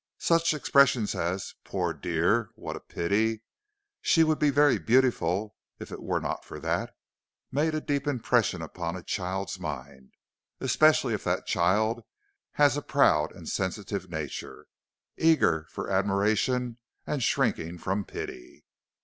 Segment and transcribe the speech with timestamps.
[0.17, 2.49] Such expressions as 'Poor dear!
[2.55, 3.43] what a pity!'
[4.01, 6.95] 'She would be very beautiful if it were not for that,'
[7.51, 10.15] make a deep impression upon a child's mind,
[10.59, 12.01] especially if that child
[12.53, 14.65] has a proud and sensitive nature,
[15.17, 18.65] eager for admiration and shrinking from pity.